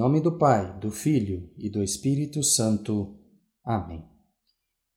Nome 0.00 0.18
do 0.18 0.32
Pai, 0.32 0.78
do 0.78 0.90
Filho 0.90 1.52
e 1.58 1.68
do 1.68 1.82
Espírito 1.82 2.42
Santo. 2.42 3.18
Amém. 3.62 4.02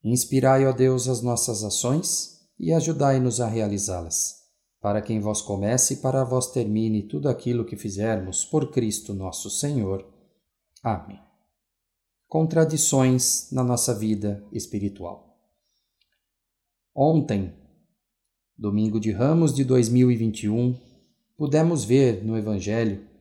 Inspirai, 0.02 0.66
ó 0.66 0.72
Deus, 0.72 1.10
as 1.10 1.22
nossas 1.22 1.62
ações 1.62 2.48
e 2.58 2.72
ajudai-nos 2.72 3.42
a 3.42 3.48
realizá-las, 3.48 4.46
para 4.80 5.02
que 5.02 5.12
em 5.12 5.20
vós 5.20 5.42
comece 5.42 5.96
e 5.96 5.98
para 5.98 6.24
vós 6.24 6.54
termine 6.54 7.04
tudo 7.04 7.28
aquilo 7.28 7.66
que 7.66 7.76
fizermos 7.76 8.46
por 8.46 8.72
Cristo 8.72 9.14
nosso 9.14 9.50
Senhor. 9.50 10.10
Amém. 10.82 11.20
Contradições 12.26 13.52
na 13.52 13.62
nossa 13.62 13.94
vida 13.94 14.42
espiritual. 14.54 15.38
Ontem, 16.96 17.54
domingo 18.58 19.02
de 19.02 19.12
Ramos 19.12 19.54
de 19.54 19.66
2021, 19.66 20.80
pudemos 21.36 21.84
ver 21.84 22.24
no 22.24 22.38
Evangelho 22.38 23.12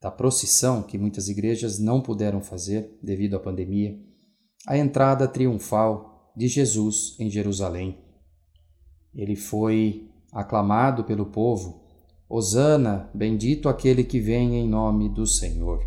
da 0.00 0.10
procissão 0.10 0.82
que 0.82 0.96
muitas 0.96 1.28
igrejas 1.28 1.78
não 1.78 2.00
puderam 2.00 2.40
fazer 2.40 2.98
devido 3.02 3.36
à 3.36 3.40
pandemia, 3.40 3.98
a 4.66 4.76
entrada 4.78 5.28
triunfal 5.28 6.32
de 6.34 6.48
Jesus 6.48 7.16
em 7.18 7.28
Jerusalém. 7.28 7.98
Ele 9.14 9.36
foi 9.36 10.08
aclamado 10.32 11.04
pelo 11.04 11.26
povo: 11.26 11.82
Hosana, 12.28 13.10
bendito 13.12 13.68
aquele 13.68 14.02
que 14.02 14.20
vem 14.20 14.54
em 14.54 14.68
nome 14.68 15.08
do 15.08 15.26
Senhor. 15.26 15.84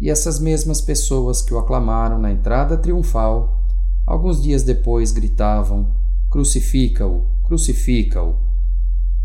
E 0.00 0.10
essas 0.10 0.38
mesmas 0.38 0.80
pessoas 0.80 1.42
que 1.42 1.54
o 1.54 1.58
aclamaram 1.58 2.18
na 2.18 2.30
entrada 2.30 2.76
triunfal, 2.76 3.64
alguns 4.06 4.40
dias 4.40 4.62
depois 4.62 5.10
gritavam: 5.10 5.92
Crucifica-o, 6.30 7.26
crucifica-o. 7.44 8.36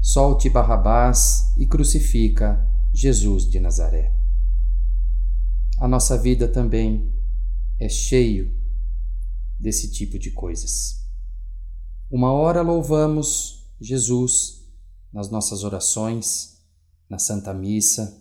Solte 0.01 0.49
Barrabás 0.49 1.53
e 1.57 1.65
crucifica 1.65 2.65
Jesus 2.99 3.47
de 3.47 3.59
Nazaré. 3.59 4.11
A 5.79 5.87
nossa 5.87 6.17
vida 6.17 6.47
também 6.47 7.13
é 7.79 7.87
cheio 7.87 8.51
desse 9.59 9.91
tipo 9.91 10.17
de 10.17 10.31
coisas. 10.31 11.07
Uma 12.09 12.33
hora 12.33 12.63
louvamos 12.63 13.71
Jesus 13.79 14.67
nas 15.13 15.29
nossas 15.29 15.63
orações, 15.63 16.59
na 17.07 17.19
Santa 17.19 17.53
Missa, 17.53 18.19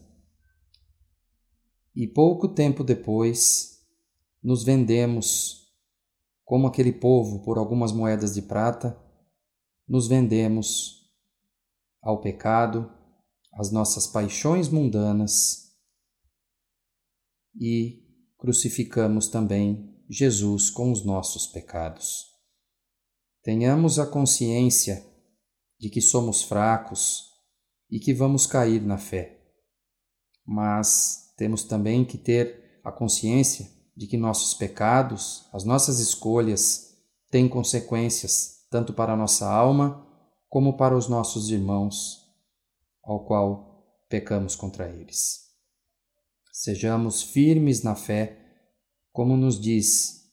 e 1.95 2.07
pouco 2.07 2.47
tempo 2.47 2.85
depois 2.85 3.81
nos 4.43 4.63
vendemos 4.63 5.73
como 6.45 6.67
aquele 6.67 6.93
povo 6.93 7.43
por 7.43 7.57
algumas 7.57 7.93
moedas 7.93 8.35
de 8.35 8.43
prata, 8.43 8.95
nos 9.89 10.07
vendemos 10.07 11.11
ao 12.03 12.21
pecado, 12.21 12.95
as 13.57 13.73
nossas 13.73 14.07
paixões 14.07 14.69
mundanas 14.69 15.73
e 17.59 18.03
crucificamos 18.39 19.29
também 19.29 19.97
Jesus 20.11 20.69
com 20.69 20.93
os 20.93 21.05
nossos 21.05 21.47
pecados. 21.47 22.27
Tenhamos 23.43 23.99
a 23.99 24.07
consciência 24.07 25.03
de 25.81 25.89
que 25.89 26.03
somos 26.03 26.43
fracos 26.43 27.31
e 27.91 27.99
que 27.99 28.13
vamos 28.13 28.47
cair 28.47 28.83
na 28.83 28.99
fé, 28.99 29.41
mas 30.45 31.33
temos 31.39 31.65
também 31.65 32.05
que 32.05 32.19
ter 32.19 32.81
a 32.85 32.93
consciência 32.93 33.71
de 33.97 34.07
que 34.07 34.19
nossos 34.19 34.53
pecados, 34.53 35.49
as 35.51 35.65
nossas 35.65 35.99
escolhas, 35.99 36.95
têm 37.31 37.49
consequências 37.49 38.67
tanto 38.71 38.93
para 38.93 39.15
a 39.15 39.17
nossa 39.17 39.49
alma 39.51 40.07
como 40.47 40.77
para 40.77 40.97
os 40.97 41.09
nossos 41.09 41.51
irmãos 41.51 42.26
ao 43.07 43.25
qual 43.25 44.05
pecamos 44.09 44.57
contra 44.57 44.89
eles. 44.89 45.47
Sejamos 46.53 47.23
firmes 47.23 47.83
na 47.83 47.95
fé, 47.95 48.39
como 49.13 49.37
nos 49.37 49.61
diz 49.61 50.25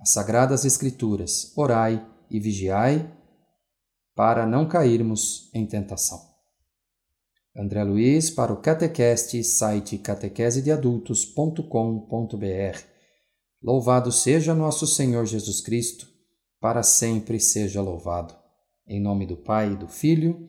as 0.00 0.12
Sagradas 0.12 0.64
Escrituras: 0.64 1.52
orai 1.56 2.08
e 2.30 2.40
vigiai, 2.40 3.14
para 4.14 4.46
não 4.46 4.66
cairmos 4.66 5.50
em 5.52 5.66
tentação. 5.66 6.32
André 7.54 7.84
Luiz 7.84 8.30
para 8.30 8.50
o 8.52 8.62
Catequeste, 8.62 9.44
site 9.44 9.98
catequesedeadultos.com.br. 9.98 12.78
Louvado 13.62 14.10
seja 14.10 14.54
nosso 14.54 14.86
Senhor 14.86 15.26
Jesus 15.26 15.60
Cristo, 15.60 16.08
para 16.58 16.82
sempre 16.82 17.38
seja 17.38 17.82
louvado. 17.82 18.34
Em 18.86 18.98
nome 19.00 19.26
do 19.26 19.36
Pai, 19.36 19.76
do 19.76 19.86
Filho 19.86 20.48